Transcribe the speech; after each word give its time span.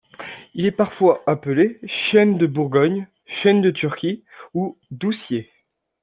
Il 0.55 0.65
est 0.65 0.71
parfois 0.71 1.21
appelé 1.27 1.79
Chêne 1.85 2.35
de 2.35 2.47
Bourgogne, 2.47 3.07
Chêne 3.27 3.61
de 3.61 3.69
Turquie 3.69 4.25
ou 4.55 4.79
Doucier. 4.89 5.51